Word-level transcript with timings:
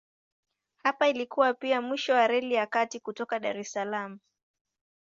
Hapa 0.83 1.07
ilikuwa 1.07 1.53
pia 1.53 1.81
mwisho 1.81 2.13
wa 2.13 2.27
Reli 2.27 2.53
ya 2.53 2.67
Kati 2.67 2.99
kutoka 2.99 3.39
Dar 3.39 3.57
es 3.57 3.71
Salaam. 3.71 4.19